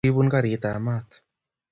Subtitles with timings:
[0.03, 1.09] Kokipun karit ap maat